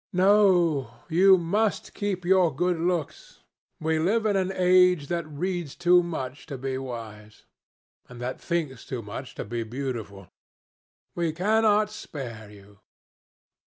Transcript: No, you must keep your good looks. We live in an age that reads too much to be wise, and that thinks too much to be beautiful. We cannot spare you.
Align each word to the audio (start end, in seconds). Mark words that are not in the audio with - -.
No, 0.13 0.95
you 1.09 1.37
must 1.37 1.93
keep 1.93 2.25
your 2.25 2.51
good 2.55 2.79
looks. 2.79 3.43
We 3.79 3.99
live 3.99 4.25
in 4.25 4.35
an 4.35 4.51
age 4.55 5.09
that 5.09 5.27
reads 5.29 5.75
too 5.75 6.01
much 6.01 6.47
to 6.47 6.57
be 6.57 6.79
wise, 6.79 7.45
and 8.09 8.19
that 8.19 8.41
thinks 8.41 8.83
too 8.83 9.03
much 9.03 9.35
to 9.35 9.45
be 9.45 9.61
beautiful. 9.61 10.27
We 11.13 11.33
cannot 11.33 11.91
spare 11.91 12.49
you. 12.49 12.79